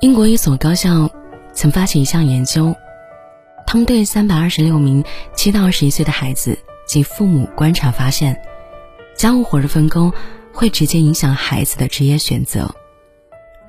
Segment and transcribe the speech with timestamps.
[0.00, 1.10] 英国一所高校
[1.52, 2.74] 曾发起一项研究，
[3.66, 5.04] 他们对三百二十六名
[5.36, 8.40] 七到十一岁的孩子及父母观察发现，
[9.14, 10.10] 家务活的分工
[10.54, 12.74] 会直接影响孩子的职业选择。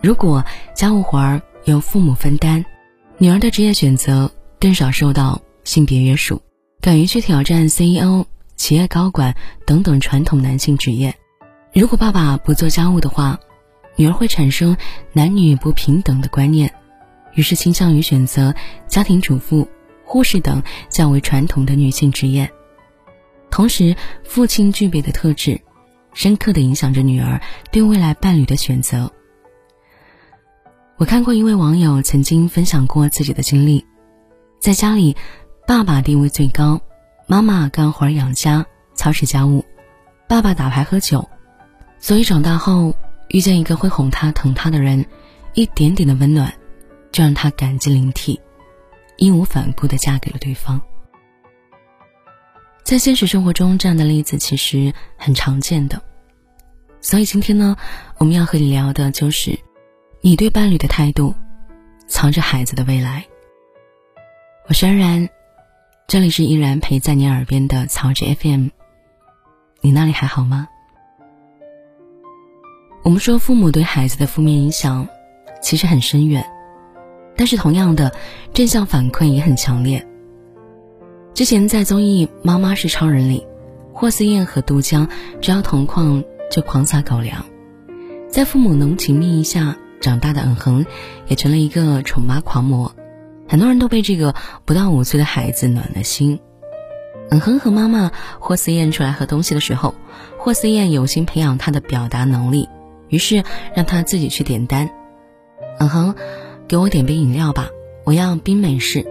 [0.02, 2.64] 如果家务活儿由父母分担，
[3.18, 6.42] 女儿的职业选择更少受到性别约束，
[6.80, 11.14] 敢于去挑战 CEO、企业高管等等传统男性职业。
[11.74, 13.38] 如果爸爸不做家务的话，
[13.96, 14.76] 女儿会产生
[15.14, 16.74] 男女不平等的观念，
[17.34, 18.54] 于是倾向于选择
[18.88, 19.68] 家庭主妇、
[20.04, 22.52] 护士等较为传统的女性职业。
[23.52, 25.60] 同时，父亲具备的特质，
[26.14, 27.42] 深刻的影响着女儿
[27.72, 29.12] 对未来伴侣的选择。
[30.98, 33.86] 我看过一位网友曾经分享过自己的经历，
[34.60, 35.18] 在家里，
[35.68, 36.80] 爸爸地位最高，
[37.28, 39.66] 妈妈干活养家、操持家务，
[40.28, 41.30] 爸爸打牌喝酒，
[42.00, 42.96] 所以长大后。
[43.32, 45.06] 遇见一个会哄她、疼她的人，
[45.54, 46.54] 一点点的温暖，
[47.12, 48.40] 就让她感激灵涕，
[49.18, 50.82] 义无反顾的嫁给了对方。
[52.84, 56.02] 在现实生活中，这样的例子其实很常见的。
[57.00, 57.78] 所以今天呢，
[58.18, 59.58] 我们要和你聊的就是，
[60.20, 61.34] 你对伴侣的态度，
[62.08, 63.26] 藏着孩子的未来。
[64.68, 65.30] 我是安然，
[66.06, 68.68] 这里是依然陪在你耳边的曹植 FM，
[69.80, 70.68] 你那里还好吗？
[73.04, 75.08] 我们说，父母对孩子的负面影响
[75.60, 76.46] 其实很深远，
[77.36, 78.14] 但是同样的，
[78.54, 80.06] 正向反馈也很强烈。
[81.34, 83.48] 之前在综艺《妈妈是超人》里，
[83.92, 85.10] 霍思燕和杜江
[85.42, 87.44] 只要同框就狂撒狗粮，
[88.30, 90.86] 在父母浓情蜜意下长大的嗯哼，
[91.28, 92.94] 也成了一个宠妈狂魔，
[93.50, 96.40] 很多人都被这个不到五岁的孩子暖了心。
[97.32, 99.96] 嗯哼和妈妈霍思燕出来喝东西的时候，
[100.38, 102.70] 霍思燕有心培养他的表达能力。
[103.12, 103.44] 于是
[103.76, 104.90] 让他自己去点单，
[105.80, 106.16] 嗯哼，
[106.68, 107.70] 给我点杯饮料吧，
[108.06, 109.06] 我要冰美式。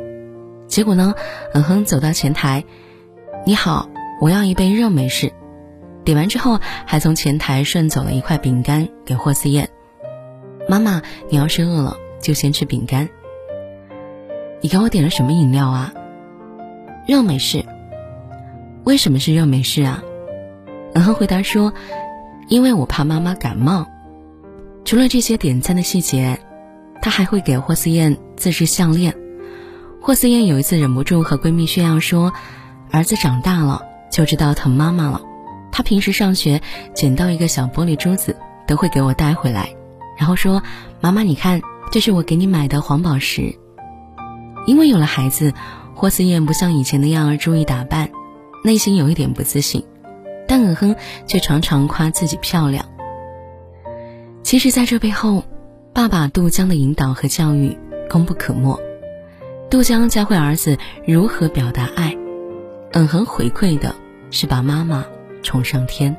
[0.67, 1.14] 结果呢，
[1.52, 2.64] 嗯哼走到前台，
[3.47, 3.91] 你好，
[4.23, 5.33] 我要一杯热美式。
[6.02, 9.69] 点完之后，还从前台顺走了一块饼干给霍思燕。
[10.67, 13.07] 妈妈，你要是饿了就先吃饼干。
[14.63, 15.92] 你给我点了什么饮料啊？
[17.07, 17.64] 热美式。
[18.85, 20.03] 为什么是热美式啊？
[20.95, 21.74] 嗯哼回答说。
[22.48, 23.86] 因为我怕妈妈感冒。
[24.85, 26.39] 除了这些点赞的细节，
[27.01, 29.14] 他还会给霍思燕自制项链。
[30.01, 32.33] 霍思燕有一次忍不住和闺蜜炫耀说
[32.91, 35.20] ：“儿子长大了就知道疼妈妈了。
[35.70, 36.61] 他平时上学
[36.95, 38.35] 捡到一个小玻璃珠子，
[38.67, 39.74] 都会给我带回来，
[40.18, 40.63] 然后说
[41.01, 41.61] ：‘妈妈，你看，
[41.92, 43.55] 这是我给你买的黄宝石。’
[44.67, 45.55] 因为有了孩子，
[45.95, 48.11] 霍思燕不像以前那样注意打扮，
[48.64, 49.85] 内心有一点不自信。”
[50.48, 50.97] 但嗯哼
[51.29, 52.85] 却常常夸自己漂亮。
[54.50, 55.44] 其实，在这背后，
[55.92, 57.78] 爸爸杜江的引导和教育
[58.08, 58.77] 功不可没。
[59.70, 62.16] 杜江教会儿子如何表达爱，
[62.90, 63.94] 嗯哼回馈的
[64.33, 65.06] 是把妈妈
[65.44, 66.16] 宠上天。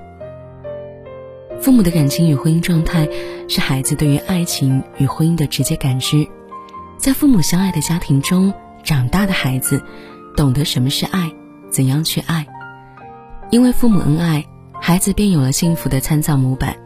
[1.59, 3.05] 父母的感情与婚姻状态，
[3.49, 6.25] 是孩子对于爱情与婚姻的直接感知。
[6.97, 9.83] 在父母相爱的家庭中长大的孩子，
[10.37, 11.29] 懂得什么是爱，
[11.69, 12.47] 怎样去爱。
[13.49, 14.45] 因为父母恩爱，
[14.79, 16.77] 孩子便有了幸福的参照模板。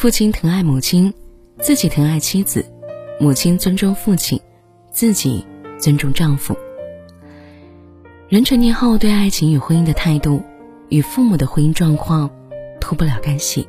[0.00, 1.12] 父亲疼爱母亲，
[1.58, 2.62] 自己疼爱妻子；
[3.18, 4.40] 母亲尊重父亲，
[4.90, 5.44] 自己
[5.78, 6.56] 尊重丈夫。
[8.30, 10.42] 人成年后对爱情与婚姻的态度，
[10.88, 12.30] 与父母的婚姻状况
[12.80, 13.68] 脱不了干系。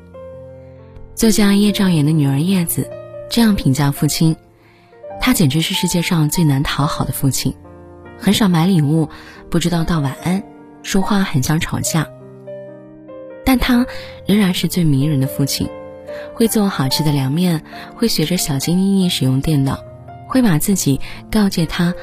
[1.15, 2.89] 作家叶兆言的女儿叶子
[3.29, 4.33] 这样评价父亲：
[5.19, 7.53] 他简直是世界上最难讨好的父亲，
[8.17, 9.09] 很少买礼物，
[9.49, 10.41] 不知道道晚安。
[10.81, 12.07] 说话很像吵架，
[13.43, 13.85] 但他
[14.25, 15.69] 仍然是最迷人的父亲，
[16.33, 17.63] 会做好吃的凉面，
[17.95, 19.77] 会学着小心翼翼使用电脑，
[20.27, 20.99] 会把自己
[21.31, 21.93] 告诫他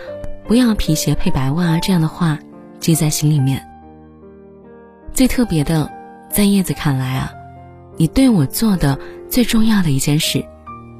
[0.46, 2.38] 不要皮鞋配白袜这样的话
[2.80, 3.64] 记在心里面。
[5.12, 5.90] 最特别的，
[6.30, 7.32] 在叶子看来啊，
[7.96, 8.98] 你对我做的
[9.28, 10.44] 最重要的一件事，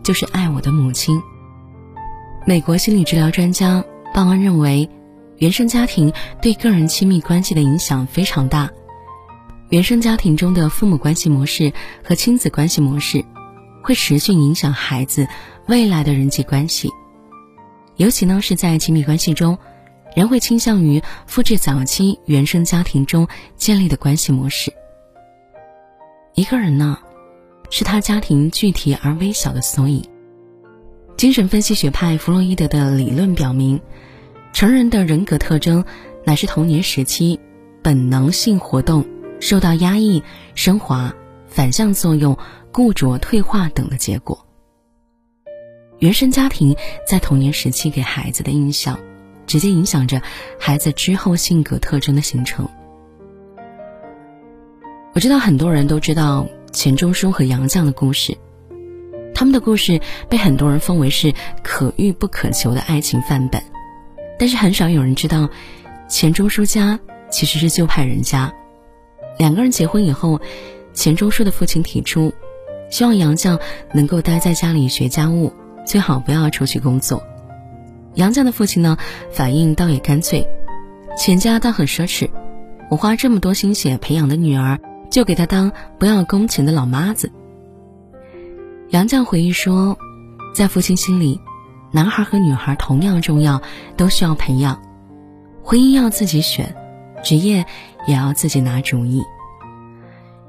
[0.03, 1.21] 就是爱我的母亲。
[2.47, 3.85] 美国心理治疗专家
[4.15, 4.89] 鲍恩认为。
[5.41, 6.13] 原生家庭
[6.43, 8.69] 对个人亲密关系的影响非常大。
[9.71, 11.73] 原生家庭中的父母关系模式
[12.03, 13.23] 和亲子关系模式，
[13.83, 15.29] 会持续影响孩子
[15.67, 16.91] 未来的人际关系。
[17.97, 19.59] 尤其呢是在亲密关系中，
[20.15, 24.73] 人会倾向于复制早期原生家庭中建立的关系模式。
[26.35, 26.99] 一个人呢，
[27.69, 30.03] 是他家庭具体而微小的缩影。
[31.19, 33.79] 精神分析学派弗洛伊德的理论表明。
[34.55, 35.85] 成人的人格特征，
[36.25, 37.39] 乃是童年时期
[37.83, 39.05] 本能性活动
[39.41, 40.23] 受到压抑、
[40.55, 41.15] 升华、
[41.47, 42.37] 反向作用、
[42.73, 44.45] 固着、退化等的结果。
[45.99, 46.77] 原生家庭
[47.07, 48.99] 在童年时期给孩子的印象，
[49.47, 50.23] 直接影响着
[50.59, 52.69] 孩子之后性格特征的形成。
[55.15, 58.37] 我知道很多人都知道钱钟书和杨绛的故事，
[59.35, 61.35] 他们的故事被很多人奉为是
[61.65, 63.61] 可遇不可求的爱情范本，
[64.39, 65.49] 但是很少有人知道，
[66.09, 67.01] 钱钟书家
[67.31, 68.53] 其实是旧派人家。
[69.39, 70.41] 两个人结婚以后，
[70.93, 72.33] 钱钟书的父亲提出，
[72.91, 73.59] 希望杨绛
[73.95, 75.53] 能够待在家里学家务。
[75.87, 77.23] 最好不要出去工作。
[78.13, 78.99] 杨绛的父亲呢，
[79.33, 80.47] 反应倒也干脆，
[81.17, 82.29] 钱家倒很奢侈，
[82.91, 84.79] 我花这么多心血培养的女儿，
[85.11, 87.33] 就给她当不要工钱的老妈子。
[88.91, 89.97] 杨绛回忆说，
[90.55, 91.41] 在父亲心里，
[91.91, 93.63] 男孩和女孩同样重要，
[93.97, 94.79] 都需要培养。
[95.63, 96.77] 婚姻要自己选，
[97.23, 97.65] 职业
[98.07, 99.23] 也要自己拿主意。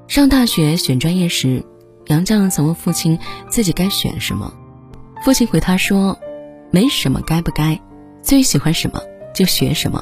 [0.07, 1.63] 上大学选专业时，
[2.07, 3.19] 杨绛曾问父亲
[3.49, 4.53] 自己该选什么。
[5.23, 6.17] 父亲回他说
[6.71, 7.79] ：“没什么该不该，
[8.21, 9.01] 最喜欢什么
[9.33, 10.01] 就学什么。”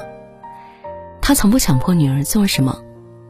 [1.20, 2.80] 他从不强迫女儿做什么，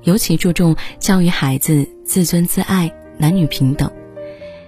[0.02, 3.90] 尤其注重教育孩子自尊自爱、男女平等。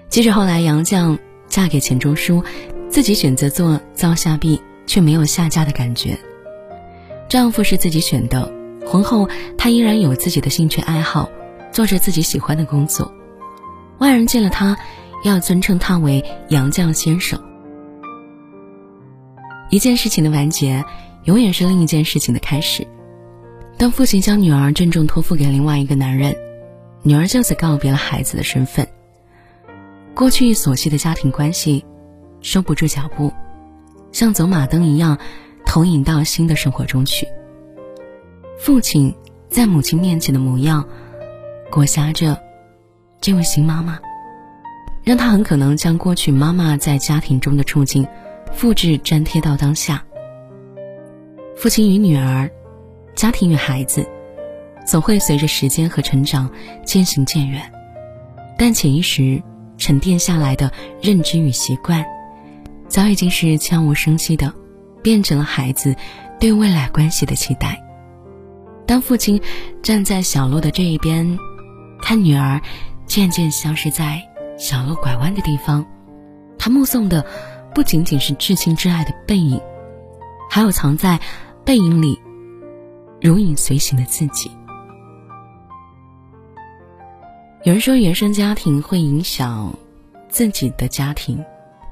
[0.09, 2.43] 即使后来杨绛嫁给钱钟书，
[2.89, 6.19] 自己选择做灶下婢，却没有下嫁的感觉。
[7.29, 8.53] 丈夫是自己选的，
[8.91, 11.31] 婚后她依然有自己的兴趣爱好，
[11.71, 13.13] 做着自己喜欢的工作。
[13.99, 14.77] 外人见了她。
[15.23, 17.39] 要尊称他为杨绛先生。
[19.69, 20.83] 一件事情的完结，
[21.25, 22.87] 永远是另一件事情的开始。
[23.77, 26.35] 当父亲将女儿郑重托付给另外一个男人，
[27.03, 28.89] 女儿就此告别了孩子的身份。
[30.15, 31.85] 过去琐细的家庭关系，
[32.41, 33.31] 收不住脚步，
[34.13, 35.19] 像走马灯一样，
[35.67, 37.29] 投影到新的生活中去。
[38.63, 39.15] 父亲
[39.49, 40.87] 在母亲面前的模样，
[41.71, 42.39] 裹挟着
[43.19, 43.99] 这位新妈妈。
[45.03, 48.07] 让他很可能将过去妈妈在家庭中的处境
[48.53, 50.05] 复制粘贴到当下。
[51.57, 52.51] 父亲与女儿，
[53.17, 54.07] 家庭与孩子，
[54.87, 56.51] 总会随着时间和成长
[56.85, 57.63] 渐行渐远，
[58.59, 59.43] 但潜意识
[59.79, 60.71] 沉淀下来的
[61.01, 62.05] 认知与习惯，
[62.89, 64.53] 早已经是悄无声息的，
[65.03, 65.97] 变成了孩子
[66.39, 67.83] 对未来关系的期待。
[68.91, 69.41] 当父亲
[69.85, 71.39] 站在小路的这一边，
[72.03, 72.61] 看女儿
[73.07, 74.21] 渐渐消失在。
[74.59, 75.87] 小路拐弯的地方，
[76.59, 77.25] 他目送的
[77.73, 79.61] 不仅仅是至亲至爱的背影，
[80.51, 81.21] 还有藏在
[81.65, 82.21] 背影里
[83.23, 84.51] 如影随形的自己。
[87.63, 89.73] 有人说原生家庭会影响
[90.29, 91.45] 自己的家庭，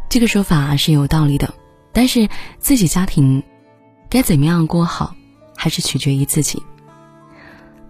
[0.09, 1.55] 这个说法是有道理的。
[1.93, 2.29] 但是
[2.59, 3.41] 自己家庭
[4.11, 5.15] 该怎么样过好，
[5.57, 6.61] 还是取决于自己。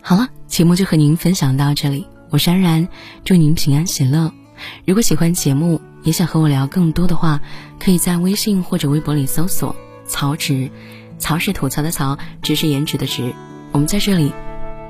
[0.08, 2.88] 好了，节目就和您分享到这里，我是安然，
[3.26, 4.32] 祝您平安喜乐。
[4.87, 7.43] 如果喜欢节目，也想和我聊更多的话，
[7.78, 9.76] 可以在微信或者微博里搜索
[10.08, 10.70] “曹植”，
[11.20, 13.34] 曹是吐槽的曹，植是颜值的植。
[13.70, 14.32] 我们在这里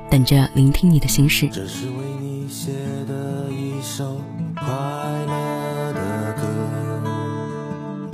[0.09, 1.49] 等着聆听你的心事。
[1.51, 2.71] 这是为你写
[3.05, 4.21] 的一首
[4.55, 6.33] 快乐的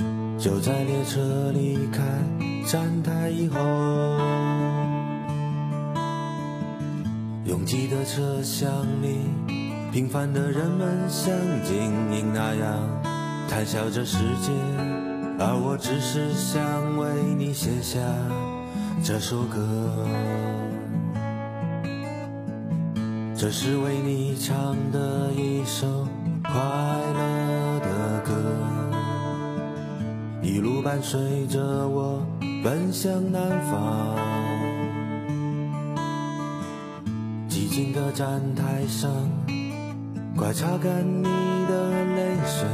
[0.40, 2.02] 就在列车离开
[2.66, 3.60] 站台以后，
[7.66, 8.70] 拥挤的车厢
[9.02, 9.18] 里。
[9.90, 11.34] 平凡的人们像
[11.64, 11.76] 精
[12.12, 12.78] 英那样
[13.48, 14.52] 谈笑着世界，
[15.40, 16.62] 而我只是想
[16.96, 17.98] 为你写下
[19.02, 20.06] 这首歌。
[23.34, 26.06] 这是为你唱的一首
[26.44, 28.32] 快乐的歌，
[30.40, 32.24] 一路伴随着我
[32.62, 34.25] 奔向南方。
[37.76, 39.10] 新的站台上。
[40.34, 41.24] 快擦干你
[41.68, 42.66] 的泪水，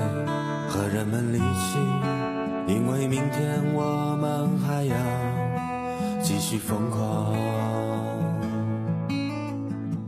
[0.68, 4.94] 和人们离去，因为明天我们还要
[6.23, 7.35] 继续疯狂。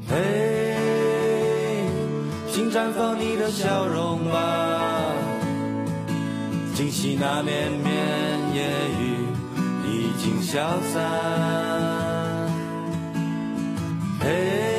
[0.08, 1.56] 嘿，
[2.52, 5.10] 请绽放你的笑容吧，
[6.72, 7.92] 惊喜那绵绵
[8.54, 8.70] 夜
[9.00, 9.26] 雨
[9.88, 10.60] 已经消
[10.92, 11.02] 散。
[14.20, 14.73] 嘿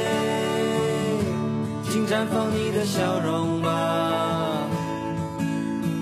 [2.07, 4.67] 绽放你的笑容吧，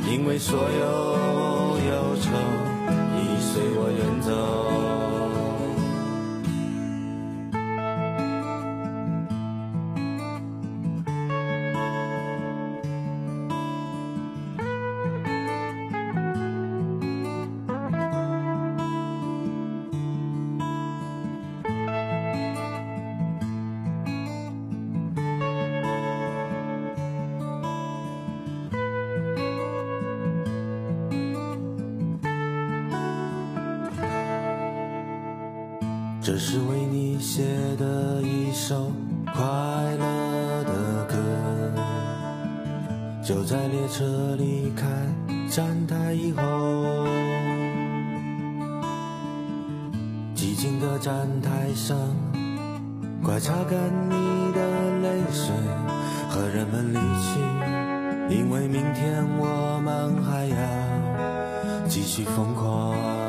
[0.06, 2.30] 因为所有忧愁
[3.16, 4.73] 已随我远走。
[36.34, 37.44] 这是为你写
[37.78, 38.92] 的一首
[39.36, 39.36] 快
[40.00, 41.16] 乐的歌。
[43.24, 44.88] 就在列车离开
[45.48, 47.06] 站台以后，
[50.36, 51.96] 寂静的站台上，
[53.24, 53.78] 快擦干
[54.10, 55.54] 你的泪水
[56.30, 63.23] 和人们离去，因为明天我们还要继续疯狂。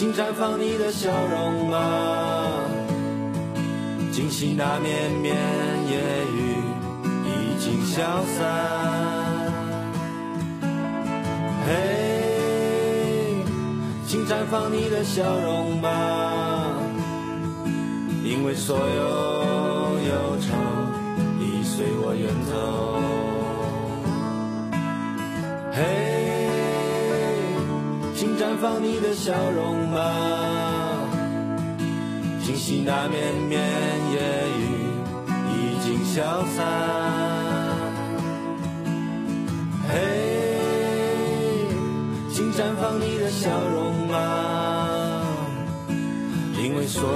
[0.00, 2.64] 请绽放你的笑容吧，
[4.10, 5.36] 惊喜那绵绵
[5.90, 5.98] 夜
[6.32, 6.56] 雨
[7.26, 7.28] 已
[7.60, 9.52] 经消散。
[11.66, 13.44] 嘿，
[14.06, 16.72] 请绽放你的笑容吧，
[18.24, 18.82] 因为所有
[20.08, 20.56] 忧愁
[21.38, 23.09] 已随我远走。
[28.60, 30.14] 放你的笑容吧，
[32.44, 33.58] 惊喜那绵绵
[34.12, 34.20] 夜
[34.58, 34.60] 雨
[35.48, 36.58] 已经消散。
[39.88, 39.96] 嘿，
[42.30, 45.24] 请绽放你的笑容吧，
[46.62, 47.08] 因为所有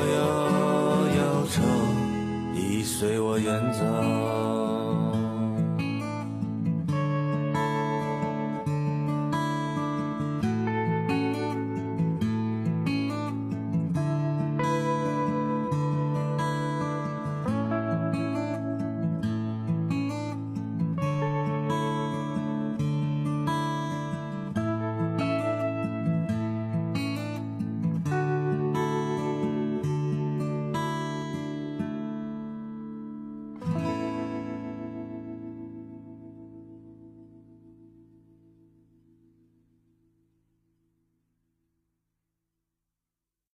[1.19, 1.61] 忧愁
[2.55, 4.54] 已随我远走。